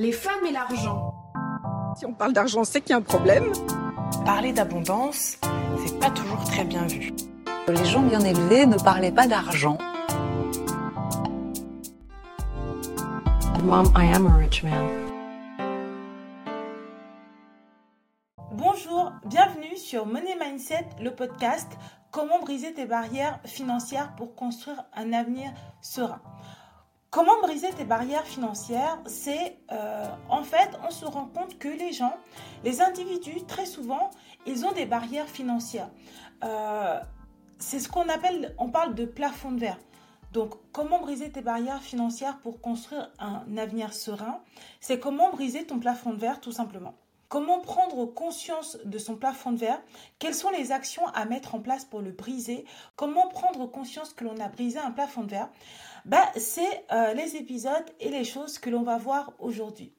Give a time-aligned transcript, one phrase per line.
[0.00, 1.12] Les femmes et l'argent.
[1.94, 3.52] Si on parle d'argent, c'est qu'il y a un problème.
[4.24, 5.36] Parler d'abondance,
[5.84, 7.12] c'est pas toujours très bien vu.
[7.68, 9.76] Les gens bien élevés ne parlaient pas d'argent.
[13.62, 14.88] Mom, I am a rich man.
[18.52, 21.70] Bonjour, bienvenue sur Money Mindset, le podcast
[22.10, 26.22] Comment briser tes barrières financières pour construire un avenir serein.
[27.10, 31.92] Comment briser tes barrières financières C'est euh, en fait, on se rend compte que les
[31.92, 32.16] gens,
[32.62, 34.10] les individus, très souvent,
[34.46, 35.90] ils ont des barrières financières.
[36.44, 37.00] Euh,
[37.58, 39.78] c'est ce qu'on appelle, on parle de plafond de verre.
[40.32, 44.40] Donc, comment briser tes barrières financières pour construire un avenir serein?
[44.80, 46.94] C'est comment briser ton plafond de verre, tout simplement.
[47.28, 49.80] Comment prendre conscience de son plafond de verre?
[50.20, 52.64] Quelles sont les actions à mettre en place pour le briser?
[52.94, 55.48] Comment prendre conscience que l'on a brisé un plafond de verre?
[56.04, 59.92] Bah, C'est euh, les épisodes et les choses que l'on va voir aujourd'hui.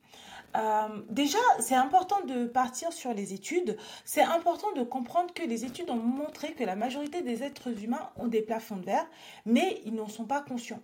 [0.58, 3.78] Euh, déjà, c'est important de partir sur les études.
[4.03, 8.09] C'est important de comprendre que les études ont montré que la majorité des êtres humains
[8.17, 9.08] ont des plafonds de verre,
[9.45, 10.81] mais ils n'en sont pas conscients.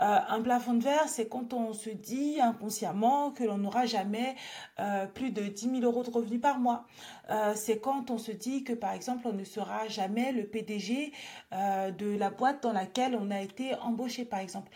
[0.00, 4.34] Euh, un plafond de verre, c'est quand on se dit inconsciemment que l'on n'aura jamais
[4.80, 6.84] euh, plus de 10 000 euros de revenus par mois.
[7.54, 11.12] c'est quand on se dit que, par exemple, on ne sera jamais le PDG
[11.52, 14.70] de la boîte dans laquelle on a été embauché, par exemple.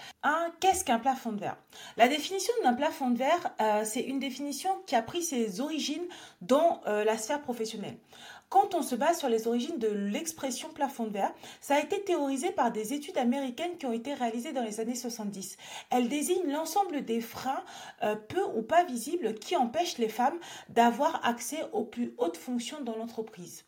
[0.60, 1.58] Qu'est-ce qu'un plafond de verre?
[1.98, 6.06] La définition d'un plafond de verre, c'est une définition qui a pris ses origines
[6.40, 7.96] dans euh, la sphère professionnelle.
[8.48, 12.02] Quand on se base sur les origines de l'expression plafond de verre, ça a été
[12.02, 15.56] théorisé par des études américaines qui ont été réalisées dans les années 70.
[15.90, 17.64] Elle désigne l'ensemble des freins
[18.02, 22.80] euh, peu ou pas visibles qui empêchent les femmes d'avoir accès aux plus hautes fonctions
[22.82, 23.67] dans l'entreprise.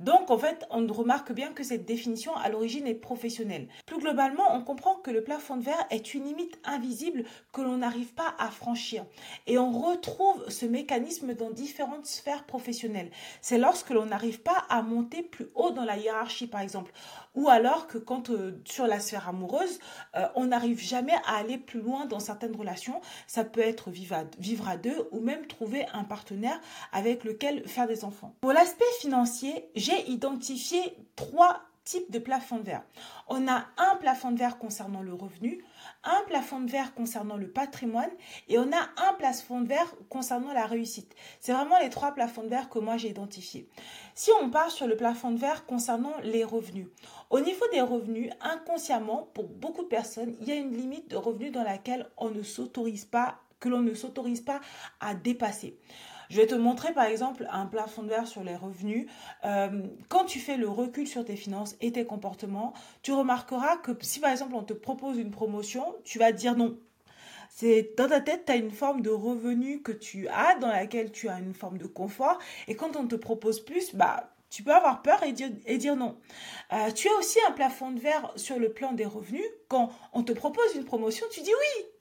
[0.00, 3.68] Donc, en fait, on remarque bien que cette définition à l'origine est professionnelle.
[3.86, 7.76] Plus globalement, on comprend que le plafond de verre est une limite invisible que l'on
[7.76, 9.04] n'arrive pas à franchir.
[9.46, 13.10] Et on retrouve ce mécanisme dans différentes sphères professionnelles.
[13.42, 16.92] C'est lorsque l'on n'arrive pas à monter plus haut dans la hiérarchie, par exemple.
[17.34, 19.78] Ou alors que quand euh, sur la sphère amoureuse,
[20.16, 23.00] euh, on n'arrive jamais à aller plus loin dans certaines relations.
[23.26, 26.60] Ça peut être vivre à, vivre à deux ou même trouver un partenaire
[26.92, 28.34] avec lequel faire des enfants.
[28.40, 32.84] Pour l'aspect financier, j'ai j'ai identifié trois types de plafonds de verre.
[33.26, 35.64] On a un plafond de verre concernant le revenu,
[36.04, 38.10] un plafond de verre concernant le patrimoine
[38.48, 41.14] et on a un plafond de verre concernant la réussite.
[41.40, 43.68] C'est vraiment les trois plafonds de verre que moi j'ai identifiés.
[44.14, 46.86] Si on part sur le plafond de verre concernant les revenus,
[47.30, 51.16] au niveau des revenus, inconsciemment, pour beaucoup de personnes, il y a une limite de
[51.16, 54.60] revenus dans laquelle on ne s'autorise pas, que l'on ne s'autorise pas
[55.00, 55.76] à dépasser.
[56.30, 59.06] Je vais te montrer par exemple un plafond de sur les revenus.
[59.44, 63.90] Euh, quand tu fais le recul sur tes finances et tes comportements, tu remarqueras que
[64.00, 66.78] si par exemple on te propose une promotion, tu vas dire non.
[67.48, 71.10] C'est dans ta tête, tu as une forme de revenu que tu as, dans laquelle
[71.10, 72.38] tu as une forme de confort.
[72.68, 75.96] Et quand on te propose plus, bah tu peux avoir peur et dire, et dire
[75.96, 76.18] non.
[76.72, 79.46] Euh, tu as aussi un plafond de verre sur le plan des revenus.
[79.68, 81.52] Quand on te propose une promotion, tu dis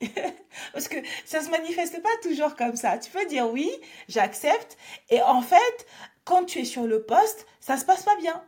[0.02, 0.10] oui.
[0.74, 2.98] Parce que ça ne se manifeste pas toujours comme ça.
[2.98, 3.70] Tu peux dire oui,
[4.08, 4.78] j'accepte.
[5.10, 5.86] Et en fait,
[6.26, 8.44] quand tu es sur le poste, ça se passe pas bien.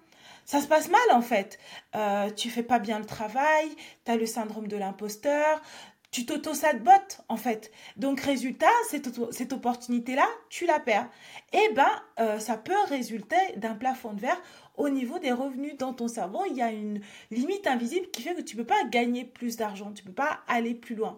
[0.46, 1.60] Ça se passe mal en fait.
[1.96, 3.70] Euh, tu fais pas bien le travail,
[4.06, 5.62] tu as le syndrome de l'imposteur,
[6.12, 7.72] tu t'auto-sabotes en fait.
[7.96, 11.10] Donc résultat, cette, opportunité-là, tu la perds.
[11.54, 11.88] Eh ben,
[12.20, 14.42] euh, ça peut résulter d'un plafond de verre
[14.76, 16.44] au niveau des revenus dans ton cerveau.
[16.50, 17.02] Il y a une
[17.32, 20.14] limite invisible qui fait que tu ne peux pas gagner plus d'argent, tu ne peux
[20.14, 21.18] pas aller plus loin.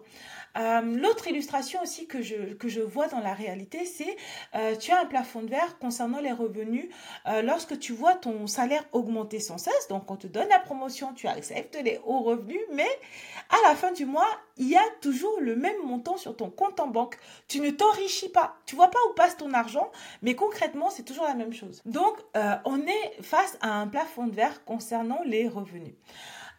[0.56, 4.16] Euh, l'autre illustration aussi que je, que je vois dans la réalité, c'est
[4.54, 6.88] euh, tu as un plafond de verre concernant les revenus.
[7.26, 11.12] Euh, lorsque tu vois ton salaire augmenter sans cesse, donc on te donne la promotion,
[11.14, 12.88] tu acceptes les hauts revenus, mais
[13.50, 16.78] à la fin du mois, il y a toujours le même montant sur ton compte
[16.78, 17.16] en banque.
[17.48, 18.56] Tu ne t'enrichis pas.
[18.66, 19.90] Tu vois pas où passe ton argent,
[20.22, 21.82] mais concrètement, c'est toujours la même chose.
[21.84, 22.16] Donc,
[22.64, 25.94] on est face à un plafond de verre concernant les revenus.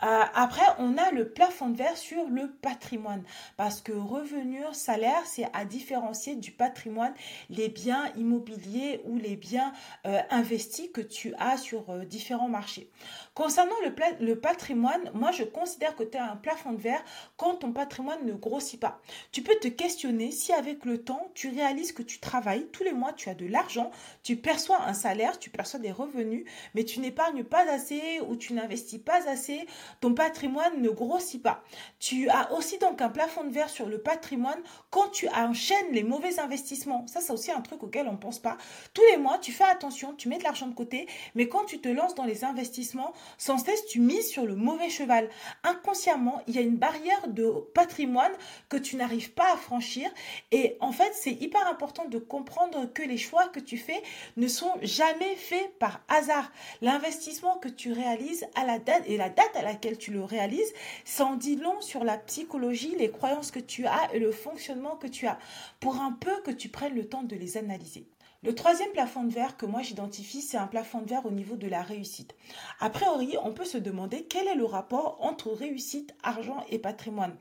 [0.03, 3.23] Euh, après, on a le plafond de verre sur le patrimoine
[3.57, 7.13] parce que revenu, salaire, c'est à différencier du patrimoine
[7.49, 9.71] les biens immobiliers ou les biens
[10.05, 12.89] euh, investis que tu as sur euh, différents marchés.
[13.33, 17.03] Concernant le, le patrimoine, moi je considère que tu as un plafond de verre
[17.37, 19.01] quand ton patrimoine ne grossit pas.
[19.31, 22.93] Tu peux te questionner si avec le temps, tu réalises que tu travailles tous les
[22.93, 23.91] mois, tu as de l'argent,
[24.23, 28.53] tu perçois un salaire, tu perçois des revenus, mais tu n'épargnes pas assez ou tu
[28.53, 29.65] n'investis pas assez
[30.01, 31.63] ton patrimoine ne grossit pas.
[31.99, 34.59] Tu as aussi donc un plafond de verre sur le patrimoine
[34.89, 37.05] quand tu enchaînes les mauvais investissements.
[37.07, 38.57] Ça, c'est aussi un truc auquel on ne pense pas.
[38.93, 41.79] Tous les mois, tu fais attention, tu mets de l'argent de côté, mais quand tu
[41.79, 45.29] te lances dans les investissements, sans cesse, tu mises sur le mauvais cheval.
[45.63, 48.31] Inconsciemment, il y a une barrière de patrimoine
[48.69, 50.09] que tu n'arrives pas à franchir.
[50.51, 54.01] Et en fait, c'est hyper important de comprendre que les choix que tu fais
[54.37, 56.51] ne sont jamais faits par hasard.
[56.81, 60.73] L'investissement que tu réalises à la date et la date à laquelle tu le réalises,
[61.19, 65.07] en dit long sur la psychologie, les croyances que tu as et le fonctionnement que
[65.07, 65.39] tu as
[65.79, 68.07] pour un peu que tu prennes le temps de les analyser.
[68.43, 71.55] Le troisième plafond de verre que moi j'identifie, c'est un plafond de verre au niveau
[71.55, 72.35] de la réussite.
[72.79, 77.35] A priori, on peut se demander quel est le rapport entre réussite, argent et patrimoine.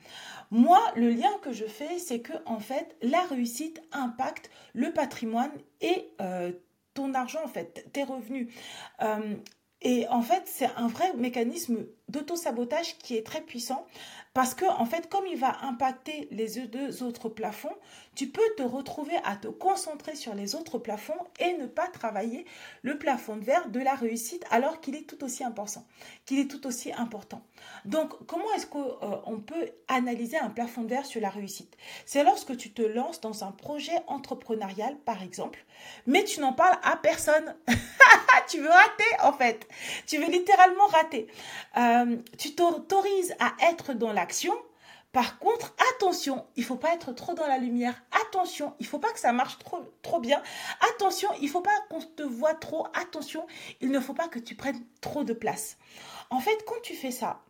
[0.51, 5.53] Moi, le lien que je fais, c'est que en fait, la réussite impacte le patrimoine
[5.83, 6.53] et euh,
[6.95, 8.49] ton argent, en fait, tes revenus.
[9.03, 9.35] Euh,
[9.83, 13.87] et en fait, c'est un vrai mécanisme d'auto-sabotage qui est très puissant
[14.35, 17.75] parce que, en fait, comme il va impacter les deux autres plafonds,
[18.17, 22.45] tu peux te retrouver à te concentrer sur les autres plafonds et ne pas travailler
[22.83, 25.87] le plafond de verre de la réussite alors qu'il est tout aussi important.
[26.27, 27.43] Qu'il est tout aussi important.
[27.85, 31.77] Donc, comment est-ce qu'on euh, peut analyser un plafond de verre sur la réussite?
[32.05, 35.65] C'est lorsque tu te lances dans un projet entrepreneurial, par exemple,
[36.07, 37.55] mais tu n'en parles à personne.
[38.49, 39.69] tu veux rater, en fait.
[40.07, 41.29] Tu veux littéralement rater.
[41.77, 42.04] Euh,
[42.39, 44.55] tu t'autorises à être dans l'action
[45.15, 47.95] par contre, attention, il faut pas être trop dans la lumière.
[48.27, 50.43] Attention, il faut pas que ça marche trop, trop bien.
[50.93, 52.89] Attention, il faut pas qu'on te voit trop.
[52.95, 53.47] Attention,
[53.81, 55.79] il ne faut pas que tu prennes trop de place.
[56.31, 57.45] En fait, quand tu fais ça,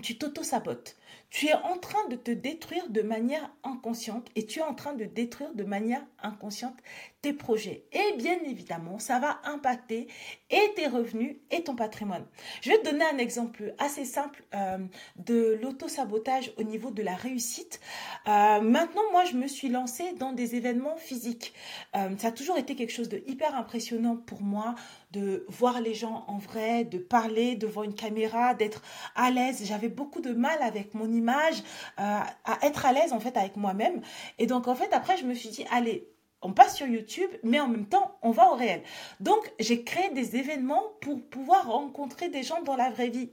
[0.00, 0.96] tu t'auto-sabotes.
[1.30, 4.94] Tu es en train de te détruire de manière inconsciente et tu es en train
[4.94, 6.76] de détruire de manière inconsciente
[7.22, 7.84] tes projets.
[7.92, 10.06] Et bien évidemment, ça va impacter
[10.50, 12.24] et tes revenus et ton patrimoine.
[12.62, 14.78] Je vais te donner un exemple assez simple euh,
[15.16, 17.80] de l'auto-sabotage au niveau de la réussite.
[18.28, 21.52] Euh, maintenant, moi, je me suis lancée dans des événements physiques.
[21.96, 24.74] Euh, ça a toujours été quelque chose de hyper impressionnant pour moi
[25.12, 28.82] de voir les gens en vrai, de parler devant une caméra, d'être
[29.14, 29.62] à l'aise.
[29.64, 31.62] J'avais beaucoup de mal avec mon image,
[32.00, 34.00] euh, à être à l'aise en fait avec moi-même.
[34.38, 36.08] Et donc en fait après je me suis dit allez
[36.42, 38.82] on passe sur YouTube, mais en même temps, on va au réel.
[39.20, 43.30] Donc, j'ai créé des événements pour pouvoir rencontrer des gens dans la vraie vie.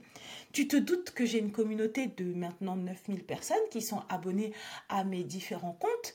[0.52, 4.52] Tu te doutes que j'ai une communauté de maintenant 9000 personnes qui sont abonnées
[4.88, 6.14] à mes différents comptes.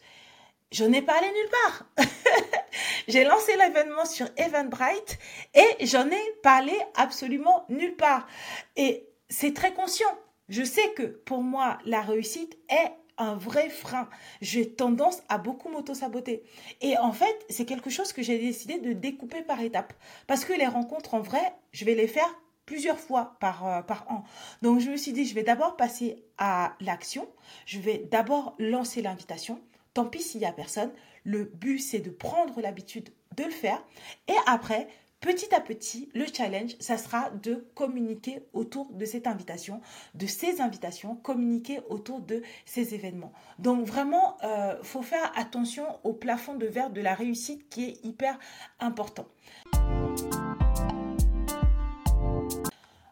[0.72, 2.06] Je n'ai pas allé nulle part.
[3.07, 5.19] j'ai lancé l'événement sur Eventbrite
[5.54, 8.28] et j'en ai parlé absolument nulle part.
[8.75, 10.18] Et c'est très conscient.
[10.50, 14.10] Je sais que pour moi, la réussite est un vrai frein.
[14.42, 16.44] J'ai tendance à beaucoup m'auto-saboter.
[16.81, 19.94] Et en fait, c'est quelque chose que j'ai décidé de découper par étapes.
[20.25, 22.34] Parce que les rencontres en vrai, je vais les faire
[22.66, 24.24] plusieurs fois par, euh, an.
[24.62, 27.28] Donc je me suis dit, je vais d'abord passer à l'action.
[27.66, 29.60] Je vais d'abord lancer l'invitation.
[29.94, 30.92] Tant pis s'il n'y a personne.
[31.24, 33.84] Le but, c'est de prendre l'habitude de le faire.
[34.28, 34.88] Et après,
[35.21, 39.81] Petit à petit, le challenge, ça sera de communiquer autour de cette invitation,
[40.16, 43.33] de ces invitations, communiquer autour de ces événements.
[43.57, 47.83] Donc vraiment, il euh, faut faire attention au plafond de verre de la réussite qui
[47.83, 48.39] est hyper
[48.80, 49.27] important.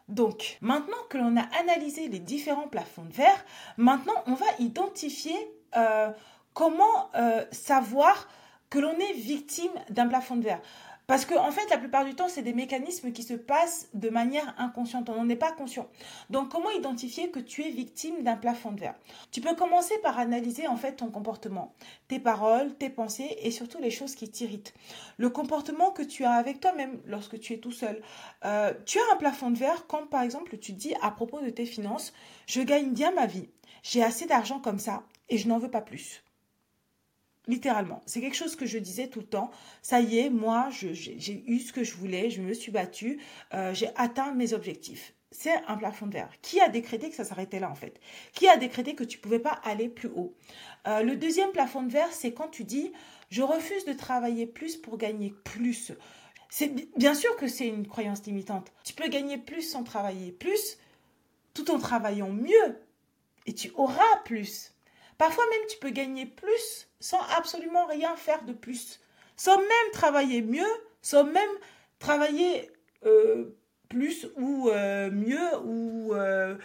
[0.08, 3.44] Donc, maintenant que l'on a analysé les différents plafonds de verre,
[3.76, 5.36] maintenant on va identifier
[5.76, 6.10] euh,
[6.54, 8.28] comment euh, savoir
[8.70, 10.60] que l'on est victime d'un plafond de verre.
[11.08, 14.10] Parce que, en fait, la plupart du temps, c'est des mécanismes qui se passent de
[14.10, 15.08] manière inconsciente.
[15.08, 15.88] On n'en est pas conscient.
[16.28, 18.94] Donc, comment identifier que tu es victime d'un plafond de verre?
[19.30, 21.72] Tu peux commencer par analyser, en fait, ton comportement,
[22.08, 24.74] tes paroles, tes pensées et surtout les choses qui t'irritent.
[25.16, 28.02] Le comportement que tu as avec toi-même lorsque tu es tout seul.
[28.44, 31.48] Euh, tu as un plafond de verre quand, par exemple, tu dis à propos de
[31.48, 32.12] tes finances,
[32.46, 33.48] je gagne bien ma vie,
[33.82, 36.22] j'ai assez d'argent comme ça et je n'en veux pas plus.
[37.48, 38.02] Littéralement.
[38.06, 39.50] C'est quelque chose que je disais tout le temps.
[39.82, 43.20] Ça y est, moi, j'ai eu ce que je voulais, je me suis battue,
[43.54, 45.14] euh, j'ai atteint mes objectifs.
[45.30, 46.30] C'est un plafond de verre.
[46.42, 48.00] Qui a décrété que ça s'arrêtait là, en fait?
[48.32, 50.34] Qui a décrété que tu pouvais pas aller plus haut?
[50.86, 52.92] Euh, Le deuxième plafond de verre, c'est quand tu dis
[53.30, 55.92] je refuse de travailler plus pour gagner plus.
[56.48, 58.72] C'est bien sûr que c'est une croyance limitante.
[58.84, 60.78] Tu peux gagner plus sans travailler plus,
[61.52, 62.80] tout en travaillant mieux,
[63.46, 64.72] et tu auras plus.
[65.18, 69.00] Parfois même, tu peux gagner plus sans absolument rien faire de plus.
[69.36, 70.70] Sans même travailler mieux,
[71.02, 71.50] sans même
[71.98, 72.70] travailler
[73.06, 73.56] euh,
[73.88, 76.56] plus ou euh, mieux ou euh,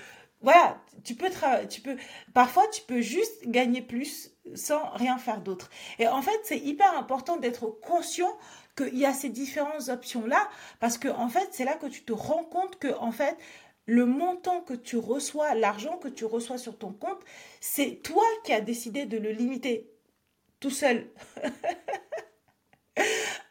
[0.42, 1.30] voilà, tu peux
[1.70, 1.96] tu peux
[2.34, 5.70] parfois tu peux juste gagner plus sans rien faire d'autre.
[6.00, 8.38] Et en fait, c'est hyper important d'être conscient
[8.76, 10.50] qu'il y a ces différentes options là
[10.80, 13.38] parce que en fait, c'est là que tu te rends compte que en fait,
[13.86, 17.22] le montant que tu reçois, l'argent que tu reçois sur ton compte,
[17.62, 19.93] c'est toi qui as décidé de le limiter
[20.64, 21.10] tout seul.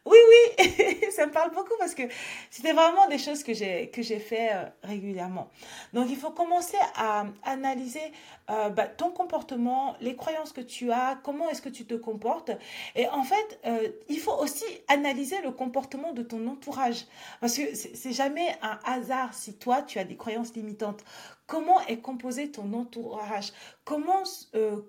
[0.05, 0.65] Oui, oui,
[1.13, 2.03] ça me parle beaucoup parce que
[2.51, 5.49] c'était vraiment des choses que j'ai que j'ai fait euh, régulièrement.
[5.93, 8.13] Donc il faut commencer à analyser
[8.51, 12.51] euh, bah, ton comportement, les croyances que tu as, comment est-ce que tu te comportes.
[12.97, 17.07] Et en fait, euh, il faut aussi analyser le comportement de ton entourage
[17.41, 21.05] parce que c'est jamais un hasard si toi tu as des croyances limitantes.
[21.47, 23.53] Comment est composé ton entourage?
[23.85, 24.25] Comment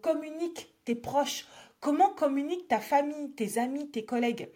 [0.02, 1.46] communiquent tes proches?
[1.84, 4.50] Comment communique ta famille, tes amis, tes collègues?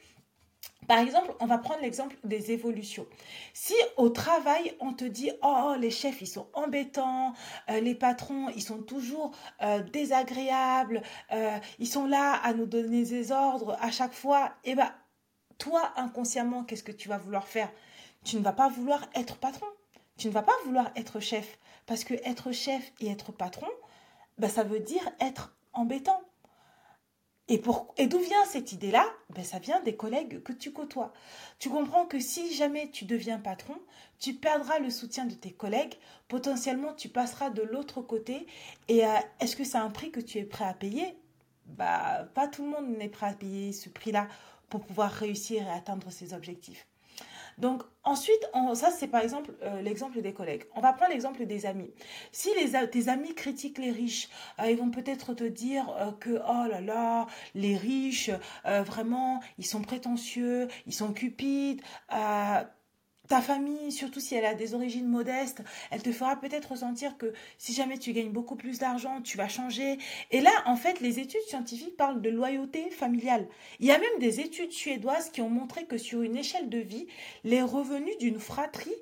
[0.87, 3.05] Par exemple, on va prendre l'exemple des évolutions.
[3.53, 7.33] Si au travail, on te dit, oh, les chefs, ils sont embêtants,
[7.69, 11.01] euh, les patrons, ils sont toujours euh, désagréables,
[11.33, 14.95] euh, ils sont là à nous donner des ordres à chaque fois, eh bien,
[15.57, 17.69] toi, inconsciemment, qu'est-ce que tu vas vouloir faire?
[18.23, 19.67] Tu ne vas pas vouloir être patron,
[20.17, 23.67] tu ne vas pas vouloir être chef, parce que être chef et être patron,
[24.37, 26.21] ben, ça veut dire être embêtant.
[27.49, 29.05] Et, d'où vient cette idée-là?
[29.29, 31.13] Ben, Ça vient des collègues que tu côtoies.
[31.59, 33.75] Tu comprends que si jamais tu deviens patron,
[34.19, 35.95] tu perdras le soutien de tes collègues,
[36.27, 38.47] potentiellement tu passeras de l'autre côté.
[38.89, 41.17] Et euh, est-ce que c'est un prix que tu es prêt à payer?
[41.67, 44.27] Bah, Pas tout le monde n'est prêt à payer ce prix-là
[44.69, 46.85] pour pouvoir réussir et atteindre ses objectifs.
[47.57, 50.63] Donc ensuite, ça c'est par exemple euh, l'exemple des collègues.
[50.75, 51.91] On va prendre l'exemple des amis.
[52.31, 52.49] Si
[52.91, 56.81] tes amis critiquent les riches, euh, ils vont peut-être te dire euh, que oh là
[56.81, 58.31] là, les riches,
[58.63, 61.81] vraiment, ils sont prétentieux, ils sont cupides
[63.27, 67.33] ta famille, surtout si elle a des origines modestes, elle te fera peut-être ressentir que
[67.57, 69.97] si jamais tu gagnes beaucoup plus d'argent, tu vas changer.
[70.31, 73.47] Et là, en fait, les études scientifiques parlent de loyauté familiale.
[73.79, 76.79] Il y a même des études suédoises qui ont montré que sur une échelle de
[76.79, 77.07] vie,
[77.43, 78.95] les revenus d'une fratrie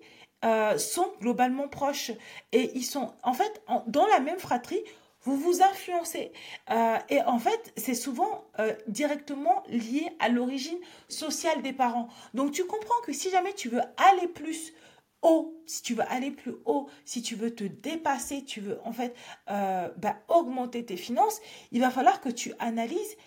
[0.43, 2.11] euh, sont globalement proches.
[2.51, 4.83] Et ils sont, en fait, dans la même fratrie,
[5.25, 6.31] vous vous influencez.
[6.69, 10.77] Euh, et en fait, c'est souvent euh, directement lié à l'origine
[11.09, 12.07] sociale des parents.
[12.33, 14.73] Donc tu comprends que si jamais tu veux aller plus
[15.21, 18.93] haut, si tu veux aller plus haut, si tu veux te dépasser, tu veux en
[18.93, 19.15] fait
[19.49, 21.41] euh, bah, augmenter tes finances,
[21.71, 23.17] il va falloir que tu analyses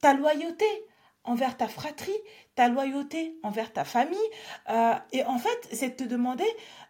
[0.00, 0.66] ta loyauté
[1.26, 2.16] envers ta fratrie,
[2.54, 4.18] ta loyauté envers ta famille.
[5.12, 6.46] et en fait, c'est de te demander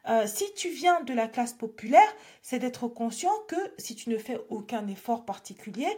[0.09, 4.19] euh, si tu viens de la classe populaire, c'est d'être conscient que si tu ne
[4.19, 5.89] fais aucun effort particulier,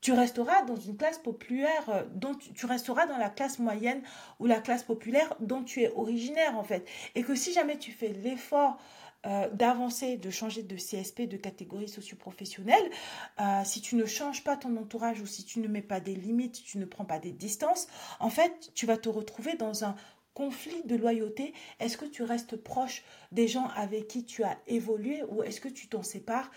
[0.00, 4.02] tu resteras dans une classe populaire, euh, dont tu, resteras dans la classe moyenne
[4.40, 6.88] ou la classe populaire dont tu es originaire en fait.
[7.14, 8.78] Et que si jamais tu fais l'effort
[9.26, 12.90] euh, d'avancer, de changer de CSP, de catégorie socio-professionnelle,
[13.64, 16.62] si tu ne changes pas ton entourage ou si tu ne mets pas des limites,
[16.64, 17.86] tu ne prends pas des distances,
[18.20, 19.96] en fait, tu vas te retrouver dans un
[20.34, 21.52] conflit de loyauté.
[21.78, 25.68] Est-ce que tu restes proche des gens avec qui tu as évolué ou est-ce que
[25.68, 26.50] tu t'en sépares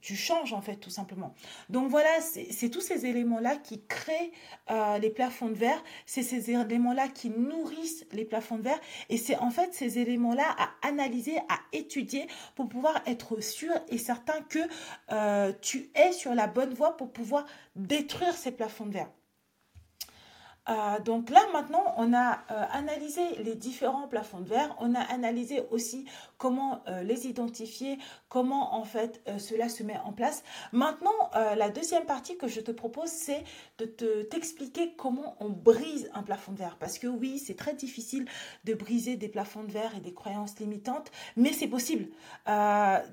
[0.00, 1.34] tu changes en fait tout simplement.
[1.68, 4.32] Donc voilà, c'est tous ces éléments-là qui créent
[4.70, 9.16] euh, les plafonds de verre, c'est ces éléments-là qui nourrissent les plafonds de verre et
[9.16, 14.40] c'est en fait ces éléments-là à analyser, à étudier pour pouvoir être sûr et certain
[14.42, 14.60] que
[15.12, 19.10] euh, tu es sur la bonne voie pour pouvoir détruire ces plafonds de verre.
[20.68, 25.00] Euh, donc là maintenant, on a euh, analysé les différents plafonds de verre, on a
[25.00, 26.06] analysé aussi
[26.38, 30.42] comment euh, les identifier, comment en fait cela se met en place.
[30.72, 33.44] Maintenant, la deuxième partie que je te propose, c'est
[33.78, 36.76] de te t'expliquer comment on brise un plafond de verre.
[36.78, 38.26] Parce que oui, c'est très difficile
[38.64, 42.08] de briser des plafonds de verre et des croyances limitantes, mais c'est possible.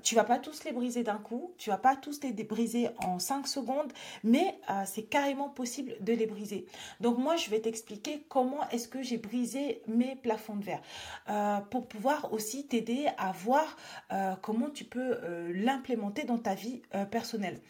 [0.02, 3.18] tu vas pas tous les briser d'un coup, tu vas pas tous les briser en
[3.18, 3.92] 5 secondes,
[4.22, 6.66] mais c'est carrément possible de les briser.
[7.00, 10.82] Donc moi, je vais t'expliquer comment est-ce que j'ai brisé mes plafonds de verre
[11.28, 13.76] euh, pour pouvoir aussi t'aider à voir
[14.12, 17.60] euh, comment tu peux euh, l'implémenter dans ta vie personnelle.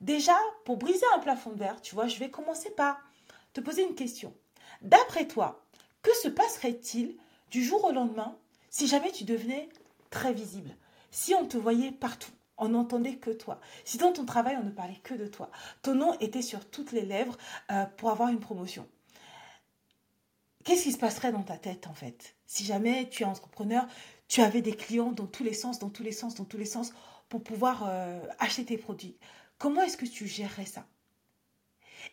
[0.00, 2.98] Déjà, pour briser un plafond de verre, tu vois, je vais commencer par
[3.52, 4.32] te poser une question.
[4.82, 5.64] D'après toi,
[6.02, 7.16] que se passerait-il
[7.50, 8.36] du jour au lendemain
[8.70, 9.68] si jamais tu devenais
[10.10, 10.70] très visible
[11.10, 12.35] Si on te voyait partout?
[12.58, 13.60] On n'entendait que toi.
[13.84, 15.50] Si dans ton travail, on ne parlait que de toi.
[15.82, 17.36] Ton nom était sur toutes les lèvres
[17.70, 18.86] euh, pour avoir une promotion.
[20.64, 22.34] Qu'est-ce qui se passerait dans ta tête, en fait?
[22.46, 23.86] Si jamais tu es entrepreneur,
[24.26, 26.64] tu avais des clients dans tous les sens, dans tous les sens, dans tous les
[26.64, 26.92] sens,
[27.28, 29.16] pour pouvoir euh, acheter tes produits.
[29.58, 30.86] Comment est-ce que tu gérerais ça?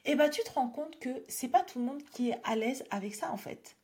[0.06, 2.56] Eh bien, tu te rends compte que c'est pas tout le monde qui est à
[2.56, 3.76] l'aise avec ça, en fait.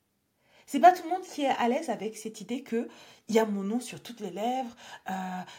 [0.69, 2.87] C'est pas tout le monde qui est à l'aise avec cette idée que
[3.27, 4.75] il y a mon nom sur toutes les lèvres,
[5.09, 5.13] euh,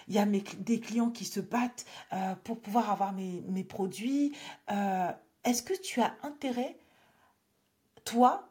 [0.07, 4.37] il y a des clients qui se battent euh, pour pouvoir avoir mes, produits.
[4.71, 5.11] Euh,
[5.43, 6.77] est-ce que tu as intérêt,
[8.05, 8.49] toi,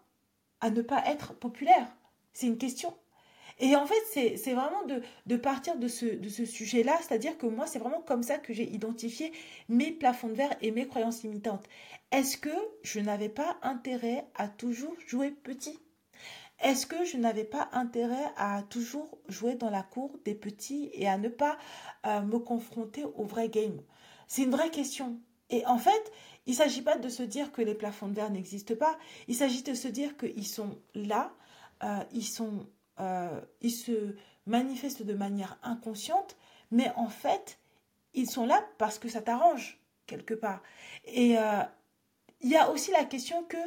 [0.59, 1.87] à ne pas être populaire?
[2.33, 2.93] C'est une question.
[3.59, 4.83] Et en fait, c'est vraiment
[5.27, 8.51] de, partir de ce, de ce sujet-là, c'est-à-dire que moi, c'est vraiment comme ça que
[8.53, 9.31] j'ai identifié
[9.69, 11.69] mes plafonds de verre et mes croyances limitantes.
[12.11, 12.49] Est-ce que
[12.83, 15.79] je n'avais pas intérêt à toujours jouer petit?
[16.61, 21.07] Est-ce que je n'avais pas intérêt à toujours jouer dans la cour des petits et
[21.07, 21.57] à ne pas
[22.05, 23.81] euh, me confronter au vrai game?
[24.27, 25.19] C'est une vraie question.
[25.49, 26.11] Et en fait,
[26.45, 28.97] il ne s'agit pas de se dire que les plafonds de verre n'existent pas,
[29.27, 31.31] il s'agit de se dire qu'ils sont là,
[31.83, 32.67] euh, ils sont
[32.99, 36.35] euh, ils se manifestent de manière inconsciente,
[36.71, 37.57] mais en fait,
[38.13, 40.61] ils sont là parce que ça t'arrange quelque part.
[41.05, 41.37] Et
[42.41, 43.57] il y a aussi la question que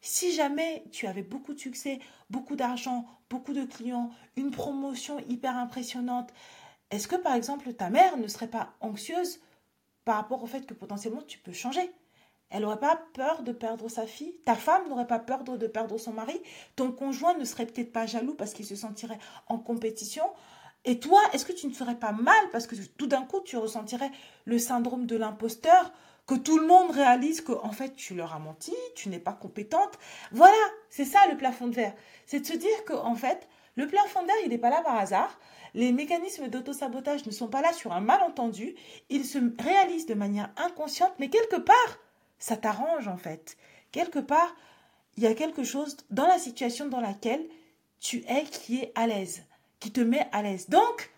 [0.00, 1.98] si jamais tu avais beaucoup de succès,
[2.30, 6.30] beaucoup d'argent, beaucoup de clients, une promotion hyper impressionnante,
[6.90, 9.40] est-ce que par exemple ta mère ne serait pas anxieuse
[10.04, 11.90] par rapport au fait que potentiellement tu peux changer?
[12.48, 14.34] Elle n'aurait pas peur de perdre sa fille?
[14.44, 16.40] Ta femme n'aurait pas peur de perdre son mari?
[16.74, 20.24] Ton conjoint ne serait peut-être pas jaloux parce qu'il se sentirait en compétition?
[20.84, 23.56] Et toi, est-ce que tu ne ferais pas mal parce que tout d'un coup, tu
[23.56, 24.10] ressentirais
[24.46, 25.92] le syndrome de l'imposteur,
[26.26, 29.32] que tout le monde réalise que en fait, tu leur as menti, tu n'es pas
[29.32, 29.98] compétente.
[30.32, 30.56] Voilà,
[30.88, 31.94] c'est ça le plafond de verre.
[32.26, 34.82] C'est de se dire que en fait, le plafond de verre, il n'est pas là
[34.82, 35.38] par hasard.
[35.74, 38.74] Les mécanismes d'auto-sabotage ne sont pas là sur un malentendu.
[39.08, 41.98] Ils se réalisent de manière inconsciente, mais quelque part,
[42.38, 43.56] ça t'arrange en fait.
[43.92, 44.54] Quelque part,
[45.16, 47.46] il y a quelque chose dans la situation dans laquelle
[48.00, 49.44] tu es qui est à l'aise,
[49.78, 50.68] qui te met à l'aise.
[50.68, 51.10] Donc,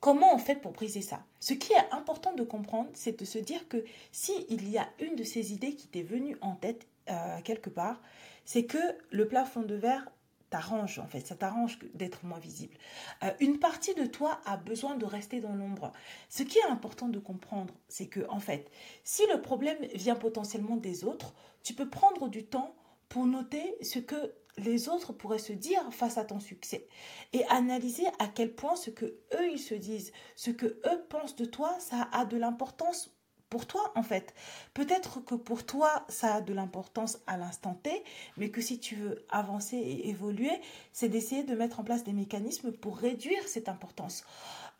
[0.00, 1.24] comment on fait pour briser ça?
[1.40, 4.88] Ce qui est important de comprendre, c'est de se dire que si il y a
[5.00, 8.00] une de ces idées qui t'est venue en tête euh, quelque part,
[8.44, 8.78] c'est que
[9.10, 10.08] le plafond de verre
[10.50, 12.76] t'arrange en fait, ça t'arrange d'être moins visible.
[13.24, 15.92] Euh, une partie de toi a besoin de rester dans l'ombre.
[16.28, 18.70] Ce qui est important de comprendre, c'est que en fait,
[19.02, 22.74] si le problème vient potentiellement des autres, tu peux prendre du temps
[23.08, 26.88] pour noter ce que les autres pourraient se dire face à ton succès
[27.32, 31.36] et analyser à quel point ce que eux ils se disent, ce que eux pensent
[31.36, 33.16] de toi, ça a de l'importance
[33.48, 34.34] pour toi en fait.
[34.74, 38.02] Peut-être que pour toi ça a de l'importance à l'instant T,
[38.36, 40.52] mais que si tu veux avancer et évoluer,
[40.92, 44.24] c'est d'essayer de mettre en place des mécanismes pour réduire cette importance.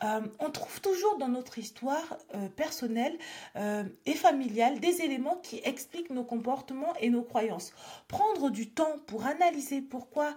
[0.04, 3.16] Euh, on trouve toujours dans notre histoire euh, personnelle
[3.56, 7.72] euh, et familiale des éléments qui expliquent nos comportements et nos croyances.
[8.09, 10.35] Prendre du temps pour analyser pourquoi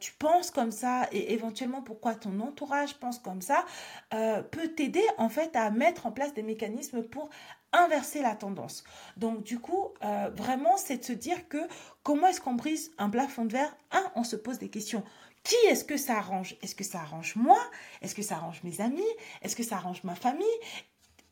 [0.00, 3.64] tu penses comme ça et éventuellement pourquoi ton entourage pense comme ça
[4.10, 7.28] peut t'aider en fait à mettre en place des mécanismes pour
[7.72, 8.84] inverser la tendance.
[9.16, 9.88] Donc du coup,
[10.34, 11.58] vraiment, c'est de se dire que
[12.02, 13.76] comment est-ce qu'on brise un plafond de verre?
[14.14, 15.02] On se pose des questions.
[15.48, 16.56] Qui est-ce que ça arrange?
[16.60, 17.58] Est-ce que ça arrange moi?
[18.02, 19.00] Est-ce que ça arrange mes amis?
[19.40, 20.46] Est-ce que ça arrange ma famille?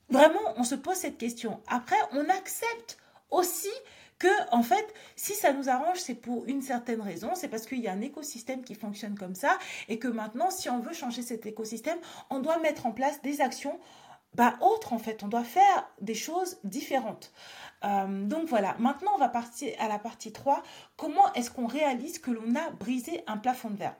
[0.08, 1.60] Vraiment, on se pose cette question.
[1.66, 2.96] Après, on accepte
[3.30, 3.76] aussi
[4.18, 7.80] que, en fait, si ça nous arrange, c'est pour une certaine raison, c'est parce qu'il
[7.80, 11.20] y a un écosystème qui fonctionne comme ça, et que maintenant, si on veut changer
[11.20, 11.98] cet écosystème,
[12.30, 13.78] on doit mettre en place des actions
[14.36, 15.22] bah, autres, en fait.
[15.22, 17.32] On doit faire des choses différentes.
[17.84, 20.62] Euh, donc voilà, maintenant on va partir à la partie 3.
[20.96, 23.96] Comment est-ce qu'on réalise que l'on a brisé un plafond de verre?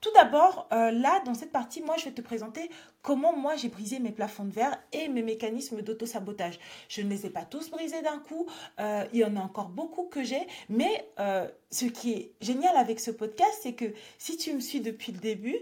[0.00, 2.70] Tout d'abord, euh, là, dans cette partie, moi, je vais te présenter
[3.02, 6.60] comment moi j'ai brisé mes plafonds de verre et mes mécanismes d'auto-sabotage.
[6.88, 8.46] Je ne les ai pas tous brisés d'un coup,
[8.78, 12.76] euh, il y en a encore beaucoup que j'ai, mais euh, ce qui est génial
[12.76, 13.86] avec ce podcast, c'est que
[14.18, 15.56] si tu me suis depuis le début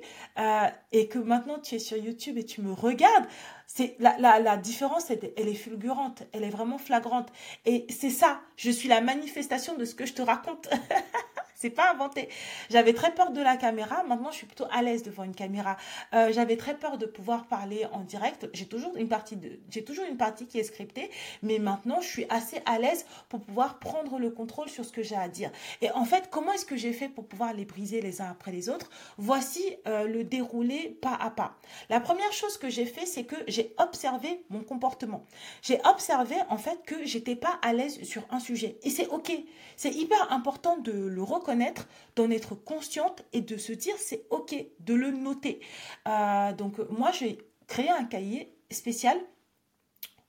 [0.93, 3.27] et que maintenant tu es sur YouTube et tu me regardes,
[3.67, 7.29] c'est la, la, la, différence, elle, elle est fulgurante, elle est vraiment flagrante.
[7.65, 10.69] Et c'est ça, je suis la manifestation de ce que je te raconte.
[11.57, 12.29] C'est pas inventé.
[12.69, 14.05] J'avais très peur de la caméra.
[14.05, 15.79] Maintenant, je suis plutôt à l'aise devant une caméra.
[16.13, 18.47] Euh, j'avais très peur de pouvoir parler en direct.
[18.53, 21.11] J'ai toujours une partie de, j'ai toujours une partie qui est scriptée,
[21.43, 25.03] mais maintenant, je suis assez à l'aise pour pouvoir prendre le contrôle sur ce que
[25.03, 25.51] j'ai à dire.
[25.81, 28.53] Et en fait, comment est-ce que j'ai fait pour pouvoir les briser les uns après
[28.53, 28.91] les autres?
[29.17, 31.57] Voici euh, le déroulé pas à pas.
[31.89, 35.25] La première chose que j'ai fait, c'est que j'ai observé mon comportement.
[35.63, 38.77] J'ai observé en fait que j'étais pas à l'aise sur un sujet.
[38.83, 39.33] Et c'est ok.
[39.79, 41.46] C'est hyper important de le reconnaître
[42.17, 45.61] d'en être consciente et de se dire c'est ok, de le noter.
[46.09, 49.19] Euh, donc moi, j'ai créé un cahier spécial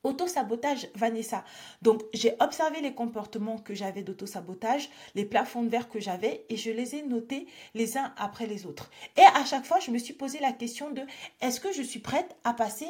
[0.03, 1.43] auto-sabotage Vanessa.
[1.81, 6.55] Donc, j'ai observé les comportements que j'avais d'auto-sabotage, les plafonds de verre que j'avais et
[6.55, 8.89] je les ai notés les uns après les autres.
[9.17, 11.01] Et à chaque fois, je me suis posé la question de
[11.41, 12.87] est-ce que je suis prête à passer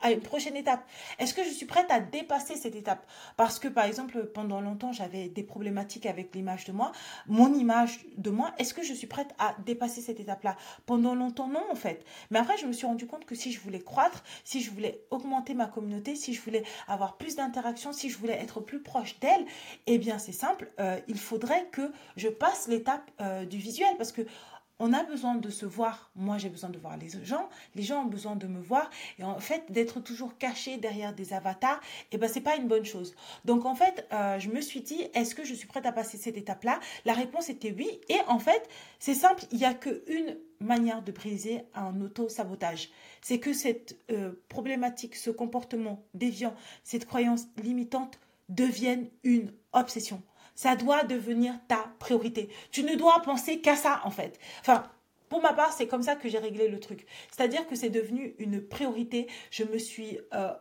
[0.00, 0.86] à une prochaine étape
[1.18, 3.06] Est-ce que je suis prête à dépasser cette étape?
[3.36, 6.92] Parce que, par exemple, pendant longtemps, j'avais des problématiques avec l'image de moi.
[7.26, 10.56] Mon image de moi, est-ce que je suis prête à dépasser cette étape-là?
[10.86, 12.04] Pendant longtemps, non, en fait.
[12.30, 15.02] Mais après, je me suis rendu compte que si je voulais croître, si je voulais
[15.10, 19.18] augmenter ma communauté, si je voulais avoir plus d'interactions, si je voulais être plus proche
[19.20, 19.44] d'elle,
[19.86, 20.70] eh bien, c'est simple.
[20.80, 24.22] Euh, il faudrait que je passe l'étape euh, du visuel parce que
[24.80, 26.10] on a besoin de se voir.
[26.16, 27.48] Moi, j'ai besoin de voir les gens.
[27.76, 28.90] Les gens ont besoin de me voir.
[29.18, 32.86] Et en fait, d'être toujours caché derrière des avatars, eh ben, c'est pas une bonne
[32.86, 33.14] chose.
[33.44, 36.16] Donc, en fait, euh, je me suis dit, est-ce que je suis prête à passer
[36.16, 36.80] cette étape-là?
[37.04, 38.00] La réponse était oui.
[38.08, 39.44] Et en fait, c'est simple.
[39.52, 42.90] Il n'y a qu'une manière de briser un auto-sabotage.
[43.20, 50.22] C'est que cette euh, problématique, ce comportement déviant, cette croyance limitante devienne une obsession
[50.54, 52.48] ça doit devenir ta priorité.
[52.70, 54.38] Tu ne dois penser qu'à ça, en fait.
[54.60, 54.84] Enfin,
[55.28, 57.06] pour ma part, c'est comme ça que j'ai réglé le truc.
[57.30, 59.28] C'est-à-dire que c'est devenu une priorité.
[59.50, 60.52] Je me suis euh,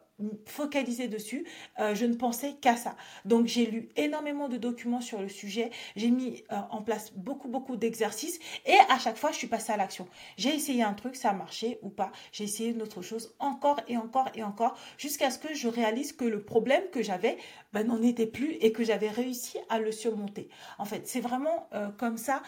[0.45, 1.45] focalisée dessus.
[1.79, 2.95] Euh, je ne pensais qu'à ça.
[3.25, 5.71] Donc j'ai lu énormément de documents sur le sujet.
[5.95, 8.39] J'ai mis euh, en place beaucoup, beaucoup d'exercices.
[8.65, 10.07] Et à chaque fois, je suis passée à l'action.
[10.37, 12.11] J'ai essayé un truc, ça a marché ou pas.
[12.31, 16.13] J'ai essayé une autre chose encore et encore et encore jusqu'à ce que je réalise
[16.13, 17.37] que le problème que j'avais
[17.73, 20.49] ben, n'en était plus et que j'avais réussi à le surmonter.
[20.77, 22.41] En fait, c'est vraiment euh, comme ça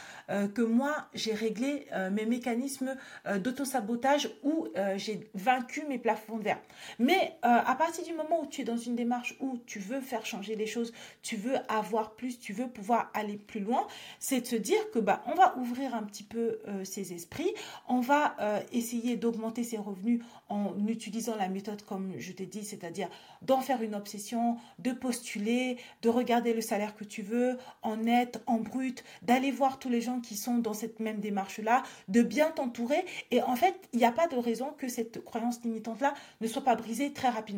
[0.56, 2.96] que moi, j'ai réglé mes mécanismes
[3.40, 6.62] d'autosabotage où j'ai vaincu mes plafonds de verre.
[7.00, 10.26] Mais à partir du moment où tu es dans une démarche où tu veux faire
[10.26, 13.88] changer les choses, tu veux avoir plus, tu veux pouvoir aller plus loin,
[14.20, 17.54] c'est de se dire que bah on va ouvrir un petit peu euh, ses esprits,
[17.88, 22.64] on va euh, essayer d'augmenter ses revenus en utilisant la méthode comme je t'ai dit,
[22.64, 23.10] c'est-à-dire
[23.42, 28.42] d'en faire une obsession, de postuler, de regarder le salaire que tu veux en net,
[28.46, 32.52] en brut, d'aller voir tous les gens qui sont dans cette même démarche-là, de bien
[32.52, 36.48] t'entourer et en fait, il n'y a pas de raison que cette croyance limitante-là ne
[36.48, 37.51] soit pas brisée très rapidement.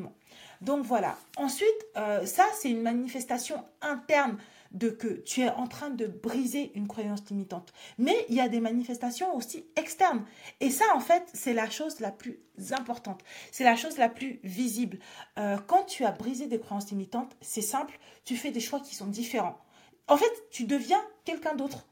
[0.62, 1.18] Donc voilà.
[1.38, 4.38] Ensuite, euh, ça, c'est une manifestation interne
[4.72, 7.74] de que tu es en train de briser une croyance limitante.
[7.98, 10.26] Mais il y a des manifestations aussi externes.
[10.60, 12.40] Et ça, en fait, c'est la chose la plus
[12.72, 13.22] importante.
[13.52, 15.00] C'est la chose la plus visible.
[15.38, 18.96] Euh, quand tu as brisé des croyances limitantes, c'est simple, tu fais des choix qui
[18.96, 19.60] sont différents.
[20.08, 21.86] En fait, tu deviens quelqu'un d'autre.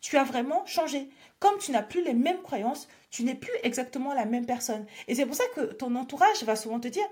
[0.00, 1.10] Tu as vraiment changé.
[1.40, 4.86] Comme tu n'as plus les mêmes croyances, tu n'es plus exactement la même personne.
[5.08, 7.06] Et c'est pour ça que ton entourage va souvent te dire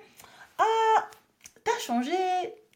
[0.58, 1.08] ah,
[1.64, 2.16] t'as changé,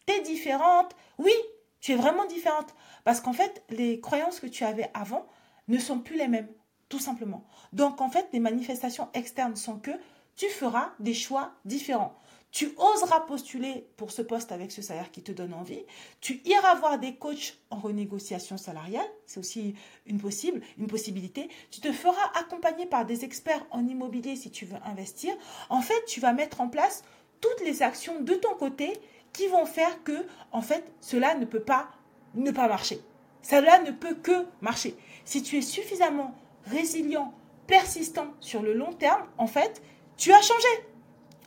[0.06, 0.94] t'es différente.
[1.18, 1.32] Oui,
[1.80, 2.74] tu es vraiment différente.
[3.04, 5.26] Parce qu'en fait, les croyances que tu avais avant
[5.68, 6.48] ne sont plus les mêmes,
[6.88, 7.44] tout simplement.
[7.72, 9.92] Donc en fait, les manifestations externes sont que
[10.36, 12.16] tu feras des choix différents.
[12.52, 15.84] Tu oseras postuler pour ce poste avec ce salaire qui te donne envie.
[16.20, 19.74] Tu iras voir des coachs en renégociation salariale, c'est aussi
[20.06, 21.48] une possible, une possibilité.
[21.70, 25.32] Tu te feras accompagner par des experts en immobilier si tu veux investir.
[25.68, 27.04] En fait, tu vas mettre en place
[27.40, 28.92] toutes les actions de ton côté
[29.32, 31.88] qui vont faire que, en fait, cela ne peut pas
[32.34, 33.00] ne pas marcher.
[33.42, 34.96] Cela ne peut que marcher.
[35.24, 36.34] Si tu es suffisamment
[36.66, 37.32] résilient,
[37.66, 39.82] persistant sur le long terme, en fait,
[40.16, 40.68] tu as changé.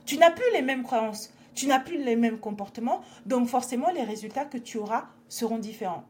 [0.05, 4.03] Tu n'as plus les mêmes croyances, tu n'as plus les mêmes comportements, donc forcément les
[4.03, 6.03] résultats que tu auras seront différents.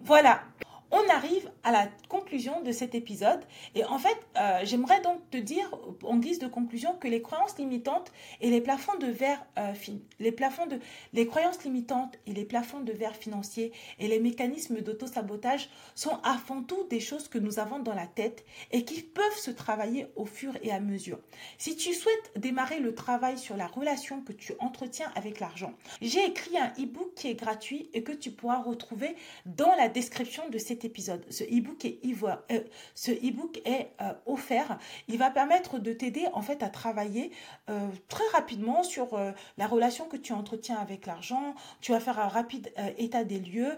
[0.00, 0.42] Voilà,
[0.90, 3.40] on arrive à la conclusion de cet épisode.
[3.74, 5.70] Et en fait, euh, j'aimerais donc te dire,
[6.02, 9.72] en guise de conclusion, que les croyances limitantes et les plafonds de verre, euh,
[10.18, 16.62] les croyances limitantes et les plafonds de verre financiers et les mécanismes d'auto-sabotage sont avant
[16.62, 20.24] tout des choses que nous avons dans la tête et qui peuvent se travailler au
[20.24, 21.18] fur et à mesure.
[21.58, 26.24] Si tu souhaites démarrer le travail sur la relation que tu entretiens avec l'argent, j'ai
[26.24, 30.58] écrit un e-book qui est gratuit et que tu pourras retrouver dans la description de
[30.84, 31.24] épisode.
[31.30, 32.60] Ce e-book est, euh,
[32.94, 34.78] ce e-book est euh, offert.
[35.08, 37.30] Il va permettre de t'aider en fait à travailler
[37.68, 39.18] euh, très rapidement sur
[39.56, 41.54] la relation que tu entretiens avec l'argent.
[41.80, 43.76] Tu vas faire un rapide état des lieux.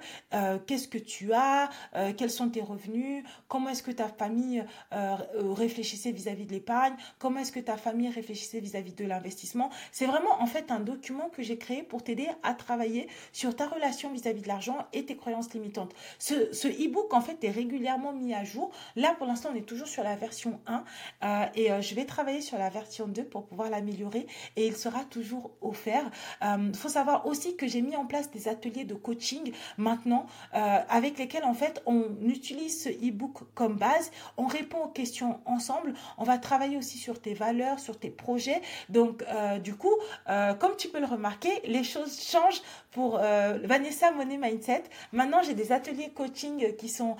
[0.66, 1.70] Qu'est-ce que tu as?
[2.16, 3.24] Quels sont tes revenus?
[3.48, 6.94] Comment est-ce que ta famille réfléchissait vis-à-vis de l'épargne?
[7.18, 9.70] Comment est-ce que ta famille réfléchissait vis-à-vis de l'investissement?
[9.92, 13.66] C'est vraiment en fait un document que j'ai créé pour t'aider à travailler sur ta
[13.66, 15.94] relation vis-à-vis de l'argent et tes croyances limitantes.
[16.18, 16.66] Ce,
[17.10, 18.70] en fait est régulièrement mis à jour.
[18.96, 20.84] Là pour l'instant on est toujours sur la version 1
[21.22, 24.26] euh, et euh, je vais travailler sur la version 2 pour pouvoir l'améliorer
[24.56, 26.10] et il sera toujours offert.
[26.42, 30.26] Il euh, faut savoir aussi que j'ai mis en place des ateliers de coaching maintenant
[30.52, 35.94] avec lesquels en fait on utilise ce e-book comme base, on répond aux questions ensemble,
[36.18, 38.60] on va travailler aussi sur tes valeurs, sur tes projets.
[38.88, 39.24] Donc
[39.62, 39.94] du coup,
[40.26, 44.84] comme tu peux le remarquer, les choses changent pour Vanessa Money Mindset.
[45.12, 47.16] Maintenant j'ai des ateliers coaching qui sont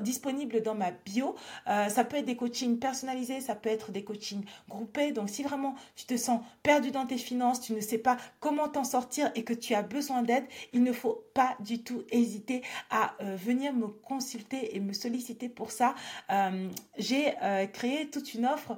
[0.00, 1.36] disponibles dans ma bio.
[1.66, 5.12] ça peut être des coachings personnalisés, ça peut être des coachings groupés.
[5.12, 8.68] Donc si vraiment tu te sens perdu dans tes finances, tu ne sais pas comment
[8.68, 12.62] t'en sortir et que tu as besoin d'aide, il ne faut pas du tout hésiter
[12.90, 15.94] à venir me consulter et me solliciter pour ça.
[16.98, 17.34] J'ai
[17.72, 18.76] créé toute une offre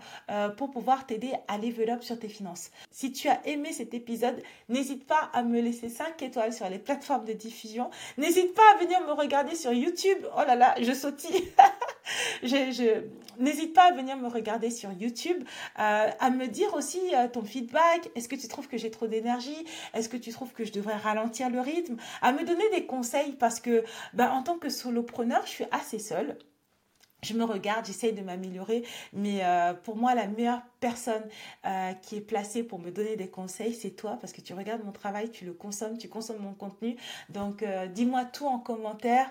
[0.59, 2.71] pour pouvoir t'aider à level up sur tes finances.
[2.91, 6.79] Si tu as aimé cet épisode, n'hésite pas à me laisser 5 étoiles sur les
[6.79, 7.91] plateformes de diffusion.
[8.19, 10.18] N'hésite pas à venir me regarder sur YouTube.
[10.37, 11.53] Oh là là, je sautille.
[12.42, 13.03] je,
[13.38, 15.42] N'hésite pas à venir me regarder sur YouTube,
[15.79, 18.11] euh, à me dire aussi euh, ton feedback.
[18.14, 19.66] Est-ce que tu trouves que j'ai trop d'énergie?
[19.94, 21.96] Est-ce que tu trouves que je devrais ralentir le rythme?
[22.20, 25.98] À me donner des conseils parce que, ben, en tant que solopreneur, je suis assez
[25.98, 26.37] seule
[27.22, 31.23] je me regarde, j'essaye de m'améliorer, mais euh, pour moi, la meilleure personne
[31.64, 34.85] euh, qui est placée pour me donner des conseils, c'est toi, parce que tu regardes
[34.85, 36.97] mon travail, tu le consommes, tu consommes mon contenu.
[37.29, 39.31] Donc, euh, dis-moi tout en commentaire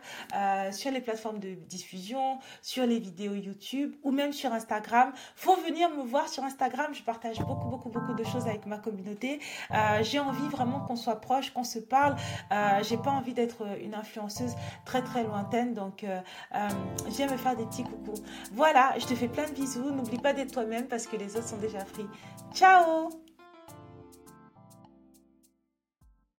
[0.71, 5.11] sur les plateformes de diffusion, sur les vidéos YouTube ou même sur Instagram.
[5.35, 6.93] Faut venir me voir sur Instagram.
[6.93, 9.39] Je partage beaucoup, beaucoup, beaucoup de choses avec ma communauté.
[10.01, 12.15] J'ai envie vraiment qu'on soit proche, qu'on se parle.
[12.83, 15.73] J'ai pas envie d'être une influenceuse très, très lointaine.
[15.73, 16.05] Donc,
[17.07, 18.13] viens me faire des petits coucou.
[18.53, 19.91] Voilà, je te fais plein de bisous.
[19.91, 22.05] N'oublie pas d'être toi-même parce que les autres sont déjà pris.
[22.53, 23.20] Ciao